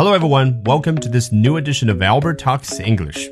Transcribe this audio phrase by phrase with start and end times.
[0.00, 3.28] Hello everyone, welcome to this new edition of Albert Talks English.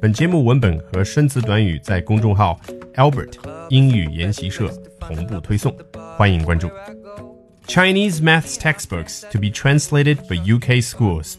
[0.00, 2.60] 本节目文本和生词短语在公众号
[2.94, 3.34] Albert
[3.68, 4.68] 英语研习社
[5.00, 5.76] 同步推送，
[6.16, 6.68] 欢迎关注。
[7.66, 11.34] Chinese maths textbooks to be translated for UK schools。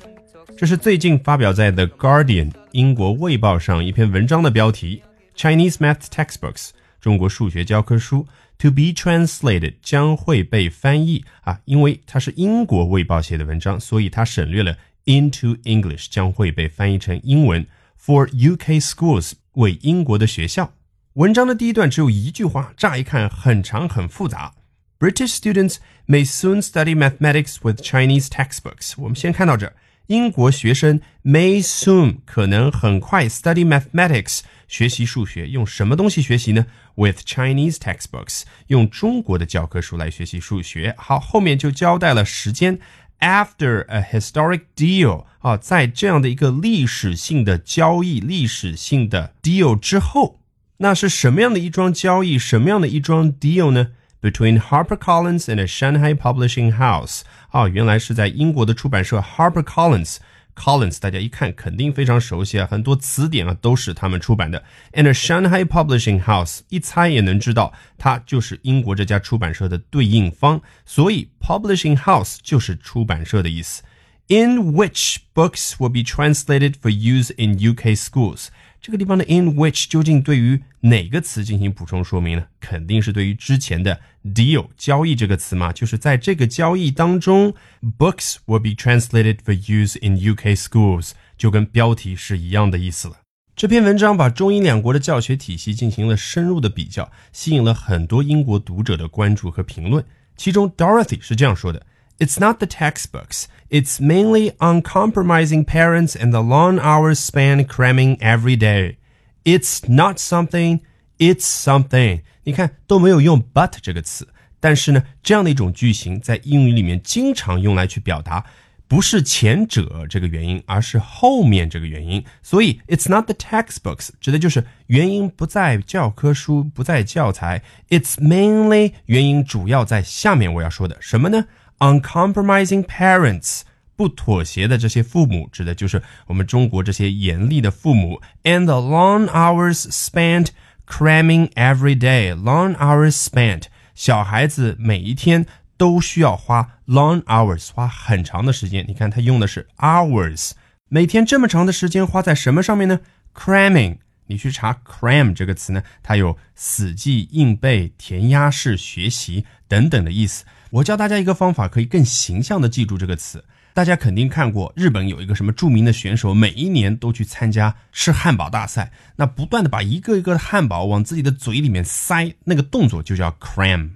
[0.57, 5.03] 这是最近发表在《The Guardian》英国卫报上一篇文章的标题。
[5.37, 6.71] Chinese maths textbooks
[7.04, 8.26] 中国数学教科书
[8.56, 17.66] to be translated 将会被翻译啊，因为它是英国卫报写的文章，所以它省略了 into English 将会被翻译成英文
[18.02, 20.72] for UK schools 为英国的学校。
[21.12, 24.54] 文章的第一段只有一句话，乍一看很长很复杂。
[24.98, 25.76] British students
[26.06, 28.94] may soon study mathematics with Chinese textbooks。
[28.96, 29.70] 我们先看到这，
[30.08, 40.94] 英国学生 may soon 可能很快 study mathematics 学习数学，用什么东西学习呢？With Chinese textbooks，用中国的教科书来学习数学。
[40.98, 42.78] 好，后面就交代了时间。
[43.20, 50.40] After a historic deal，啊，在这样的一个历史性的交易、历史性的 deal 之后，
[50.78, 52.38] 那是什么样的一桩交易？
[52.38, 53.92] 什么样的一桩 deal 呢
[54.23, 57.21] ？between HarperCollins and a Shanghai publishing house。
[57.51, 64.61] 啊，原来是在英国的出版社 HarperCollins。Collins 大家一看肯定非常熟悉啊，很多词典啊都是他们出版的。
[64.91, 73.83] And a Shanghai Publishing House 一猜也能知道，它就是英国这家出版社的对应方，所以 Publishing House 就是出版社的意思。
[74.27, 78.49] In which books will be translated for use in UK schools？
[78.84, 82.44] 这个地方的 in which 究竟对于哪个词进行补充说明呢？
[82.60, 87.54] 肯定是对于之前的 deal 交易这个词嘛，就是在这个交易当中
[87.98, 93.20] ，books will be translated for use in UK schools，就跟标题是一样的意思了。
[93.56, 100.04] 这篇文章把中英两国的教学体系进行了深入的比较，吸引了很多英国读者的关注和评论。
[100.36, 101.86] 其中 Dorothy 是这样说的。
[102.19, 103.45] It's not the textbooks.
[103.69, 108.97] It's mainly uncompromising parents and the long hours spent cramming every day.
[109.45, 110.81] It's not something,
[111.17, 112.21] it's something.
[112.43, 114.27] 你看都没有用 but 这个词，
[114.59, 118.43] 但是呢，这样的一种句型在英语里面经常用来去表达，
[118.87, 122.25] 不是前者这个原因，而是后面这个原因。
[122.41, 127.61] 所以 it's not the textbooks 指的就是原因不在教科书，不在教材。
[127.89, 131.45] It's mainly 原因主要在下面我要说的什么呢
[131.78, 133.62] ？Uncompromising parents，
[133.96, 138.20] 不妥协的这些父母，指的就是我们中国这些严厉的父母。
[138.42, 140.48] And the long hours spent
[140.86, 142.34] cramming every day.
[142.34, 143.64] Long hours spent，
[143.94, 145.46] 小孩子每一天
[145.76, 148.84] 都需要花 long hours，花很长的时间。
[148.88, 150.52] 你看，他用的是 hours，
[150.88, 153.00] 每天这么长的时间花在什么上面呢
[153.34, 153.98] ？Cramming。
[154.26, 160.46] 你去查 cram 这个词呢，它有死记硬背、填鸭式学习等等的意思。
[160.74, 163.44] 我教大家一个方法，可以更形象的记住这个词。
[163.72, 173.90] 大家肯定看过，日本有一个什么著名的选手，每一年都去参加吃汉堡大赛，那不断的把一个一个的汉堡往自己的嘴里面塞，那个动作就叫 cram。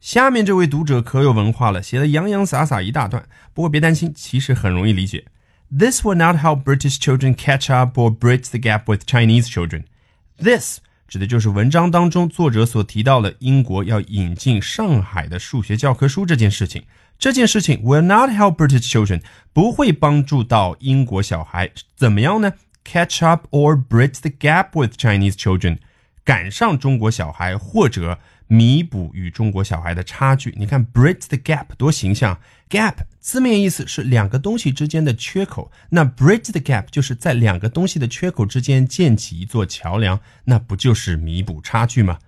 [0.00, 3.26] 下面这位读者可有文化了，写的洋洋洒洒一大段。
[3.52, 5.24] 不过别担心，其实很容易理解。
[5.76, 9.82] This will not help British children catch up or bridge the gap with Chinese children.
[10.38, 10.78] This
[11.10, 16.84] 指的就是文章当中作者所提到的英国要引进上海的数学教科书这件事情。
[17.18, 19.20] 这件事情 will not help British children
[19.52, 22.52] 不会帮助到英国小孩怎么样呢
[22.84, 25.78] ？Catch up or bridge the gap with Chinese children，
[26.24, 28.20] 赶上中国小孩或者。
[28.52, 30.52] 弥补与中国小孩的差距。
[30.58, 32.36] 你看，bridge the gap 多形象
[32.68, 42.18] ，gap 字面意思是两个东西之间的缺口，那 bridge the gap 就是在两个东西的缺口之间建起一座桥梁，那不就是弥补差距吗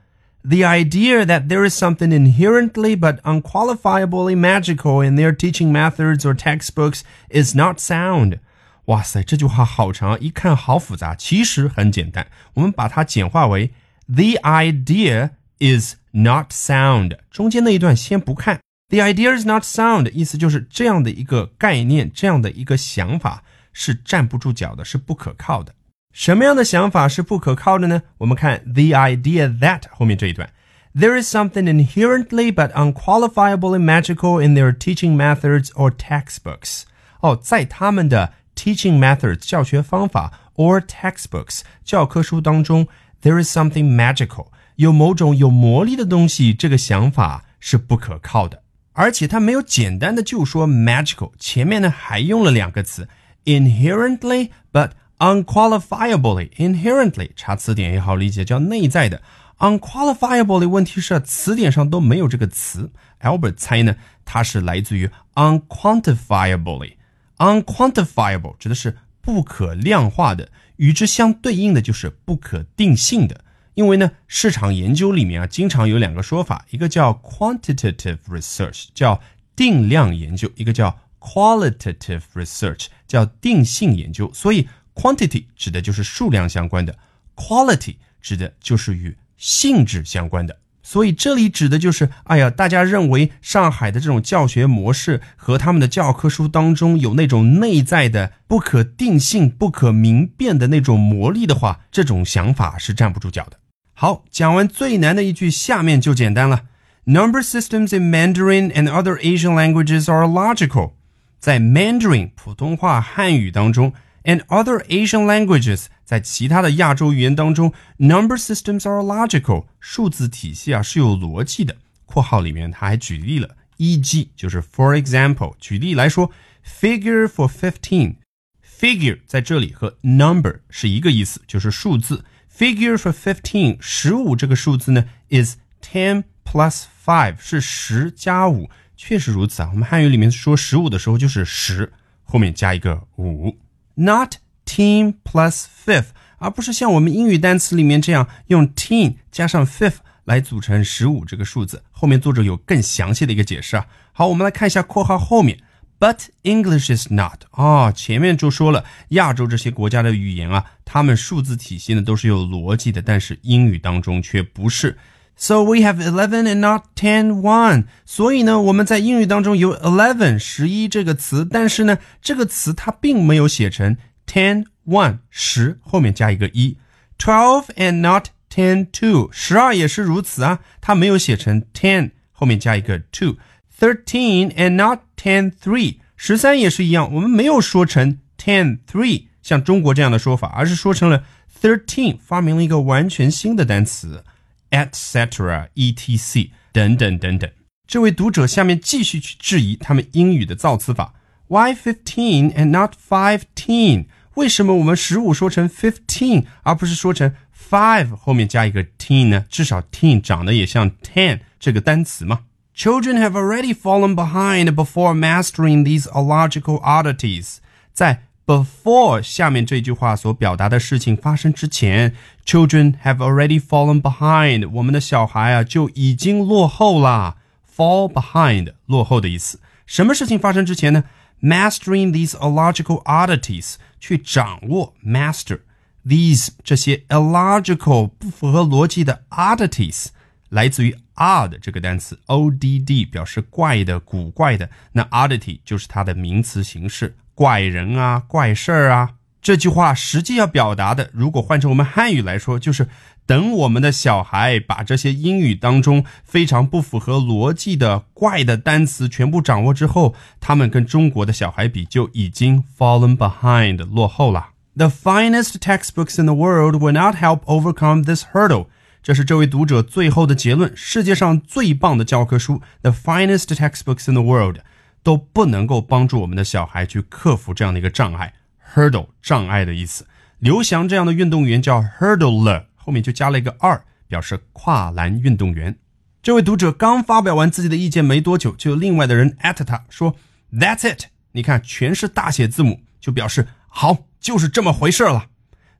[0.42, 6.34] ？The idea that there is something inherently but unqualifiably magical in their teaching methods or
[6.34, 8.40] textbooks is not sound。
[8.86, 13.70] 哇塞，这句话好长，一看好复杂，其实很简单，我们把它简化为
[14.06, 18.60] the idea is not sound，中间那一段先不看。
[18.92, 23.42] The idea is not sound，意思就是这样的一个概念，这样的一个想法
[23.72, 25.72] 是站不住脚的，是不可靠的。
[26.12, 28.02] 什么样的想法是不可靠的呢？
[28.18, 30.52] 我们看 the idea that 后面这一段
[30.94, 36.82] ，There is something inherently but unqualifiably magical in their teaching methods or textbooks。
[37.20, 42.86] 哦，在他们的 teaching methods 教学方法 or textbooks 教科书当中
[43.22, 44.48] ，there is something magical。
[44.76, 48.61] 有某种有魔力的东西，这个想法是不可靠的。
[48.92, 53.08] 而且它没有简单的就说 magical，前面呢还用了两个词
[53.44, 56.50] inherently but unqualifiably。
[56.56, 59.22] inherently 查词典也好理解，叫内在的。
[59.58, 62.90] unqualifiably 问题是词典上都没有这个词。
[63.20, 66.94] Albert 猜呢，它是来自于 unquantifiably。
[67.38, 73.44] unquantifiable 指的是不可量化的，与之相对应的就是不可定性的。
[73.74, 79.20] 因为呢，市场研究里面啊，经常有两个说法，一个叫 quantitative research，叫
[79.56, 84.30] 定量研究；一个叫 qualitative research，叫定性研究。
[84.34, 86.98] 所以 quantity 指的就是数量相关的
[87.34, 90.58] ，quality 指的就是与性质相关的。
[90.84, 103.61] 所以这里指的就是，哎呀，大家认为上海的这种教学模式和他们的教科书当中有那种内在的不可定性、不可明辨的那种魔力的话，这种想法是站不住脚的。
[104.01, 106.65] 好，讲完最难的一句，下面就简单了。
[107.05, 110.91] Number systems in Mandarin and other Asian languages are logical。
[111.39, 113.93] 在 Mandarin 普通话汉语当中，
[114.23, 121.77] and other Asian languages 在其他的亚洲语言当中，number systems are logical，数字体系啊是有逻辑的。
[122.05, 124.29] 括号里面他还举例了，e.g.
[124.35, 126.31] 就是 for example，举例来说，
[126.63, 132.23] figure for fifteen，figure 在这里和 number 是一个意思，就是数字。
[132.56, 139.70] Figure for fifteen，十五这个数字呢，is ten plus five，是十加五，确实如此啊。
[139.72, 141.92] 我们汉语里面说十五的时候就是十，
[142.24, 143.56] 后面加一个五。
[143.94, 144.34] Not
[144.64, 146.08] ten plus fifth，
[146.38, 151.82] 而不是像我们英语单词里面这样用 teen 加上 fifth 来组成十五这个数字。
[151.90, 153.86] 后面作者有更详细的一个解释啊。
[154.12, 155.58] 好，我们来看一下括号后面。
[156.02, 164.98] But English is not 啊，前面就说了，亚洲这些国家的语言啊，他们数字体系呢都是有逻辑的，但是英语当中却不是。
[165.36, 167.84] So we have eleven and not ten one。
[168.04, 173.96] 所以呢，我们在英语当中有 eleven 十一这个词，但是呢，这个词它并没有写成
[174.26, 176.76] ten one 十后面加一个一。
[177.16, 183.36] Twelve and not ten two，十二也是如此啊，它没有写成 ten 后面加一个 two。
[183.82, 191.24] Thirteen and not ten three，十三也是一样，我们没有说成 ten three，像中国这样的说法，而是说成了
[191.60, 194.22] thirteen，发明了一个完全新的单词
[194.70, 195.66] ，etc.
[195.74, 196.50] etc.
[196.70, 197.50] 等等等等。
[197.88, 201.14] 这位读者下面继续去质疑他们英语的造词法
[201.48, 204.06] ，Why fifteen and not fifteen？
[204.34, 209.44] 为什么我们十五说成 fifteen，而不是说成 five 后面加一个 teen 呢？
[209.50, 212.42] 至少 teen 长得也像 ten 这个单词嘛。
[212.75, 217.57] Children have already fallen behind before mastering these illogical oddities。
[217.91, 222.13] 在 before 下面这句话所表达的事情发生之前，
[222.45, 224.69] children have already fallen behind。
[224.69, 227.37] 我们的小孩啊就已经落后啦。
[227.75, 229.59] Fall behind，落后的意思。
[229.85, 231.03] 什么事情发生之前呢？
[231.41, 235.59] Mastering these illogical oddities，去掌握 master
[236.05, 240.07] these 这些 illogical 不符合逻辑的 oddities。
[240.49, 244.68] 来自于 odd 这个单词，o d d 表示怪的、古怪的。
[244.92, 249.10] 那 oddity 就是它的名词形式，怪人啊、怪事儿啊。
[249.40, 252.88] 这句话实际要表达的，如果换成我们汉语来说，就是
[253.26, 264.50] 等我们的小孩把这些英语当中非常不符合逻辑的怪的单词全部掌握之后，他们跟中国的小孩比就已经 fallen behind 落后了。
[264.76, 268.66] The finest textbooks in the world will not help overcome this hurdle.
[269.02, 274.58] 这是这位读者最后的结论：世界上最棒的教科书，the finest textbooks in the world，
[275.02, 278.32] 都不能够帮助我们的小孩去克服这样的一个障碍。
[278.72, 280.06] hurdle 障碍的意思。
[280.38, 285.76] 刘翔这样的运动员叫 hurdler，后面就加了一个二，表示跨栏运动员。
[286.22, 290.14] 这位读者刚发表完自己的意见没多久，就有另外的人 at 他说
[290.52, 295.26] ：“That's it。”你看，全是大写字母，就表示好，就是这么回事了。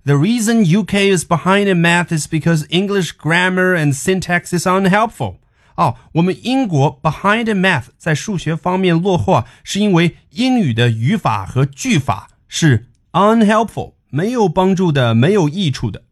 [0.06, 5.36] The reason UK is behind in math is because English grammar and syntax is unhelpful.
[5.76, 16.04] 哦，我们英国 behind in math 在数学方面落后啊，是因为英语的语法和句法是 unhelpful，没有帮助的，没有益处的。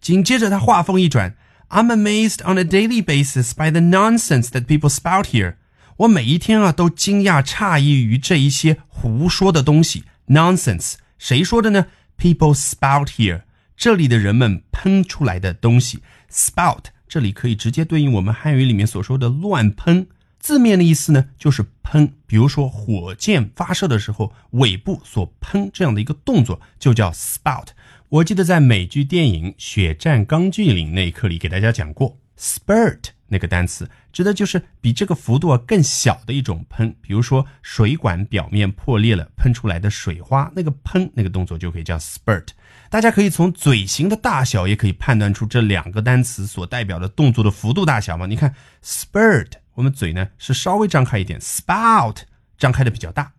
[0.00, 1.36] 紧接着他话锋一转，
[1.70, 5.54] I'm amazed on a daily basis by the nonsense that people spout here。
[5.98, 11.86] 我每一天啊都惊讶诧异于这一些胡说的东西，nonsense，谁说的呢
[12.19, 13.43] ？People spout here，
[13.77, 15.99] 这里的人们喷出来的东西
[16.29, 20.05] ，spout 这里可以直接对应我们汉语里面所说的乱喷。
[20.37, 22.13] 字面的意思呢，就是喷。
[22.27, 27.67] 比如说火箭发射的时候，尾部所喷这样的一个动作，就叫 spout。
[28.09, 33.18] 我记得在美剧电影《血战钢锯岭》那一课里给大家讲过，spurt。
[33.29, 42.47] 那个单词指的就是比这个幅度啊更小的一种喷，比如说水管表面破裂了，喷出来的水花，那个喷那个动作就可以叫 spurt。
[42.89, 48.25] 大家可以从嘴型的大小也可以判断出这两个单词所代表的动作的幅度大小嘛？
[48.25, 52.17] 你看 spurt，我们嘴呢是稍微张开一点，spout
[52.57, 53.31] 张开的比较大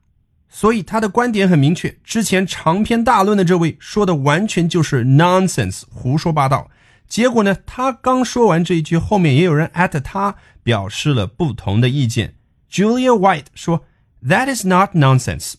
[0.48, 1.96] 所以他的观点很明确。
[2.02, 6.70] 之前长篇大论的这位说的完全就是 nonsense，胡说八道。
[7.10, 12.34] 结果呢，他刚说完这一句，后面也有人 at 他表示了不同的意见。
[12.70, 13.84] Julia White 说
[14.24, 15.54] ：“That is not nonsense。”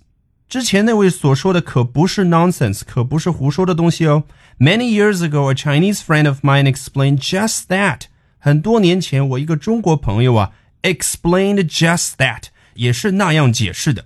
[0.48, 4.24] 之前那位所说的可不是 nonsense，可不是胡说的东西哦。
[4.60, 8.04] Many years ago, a Chinese friend of mine explained just that。
[8.40, 10.52] 很多年前，我一个中国朋友啊
[10.84, 12.44] ，explained just that，
[12.76, 14.06] 也是那样解释的。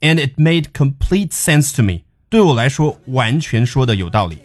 [0.00, 2.00] And it made complete sense to me。
[2.30, 4.38] 对我来说，完全说的有道理。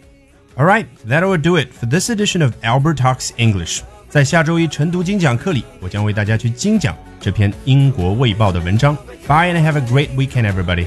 [0.55, 3.81] All right, that will do it for this edition of Albert Talks English。
[4.09, 8.95] 在下周一晨读精讲课里，我将为大家去精讲这篇英国卫报的文章。
[9.27, 10.85] Bye and have a great weekend, everybody.